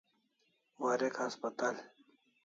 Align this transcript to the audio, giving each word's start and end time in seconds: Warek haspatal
Warek 0.83 1.15
haspatal 1.21 1.75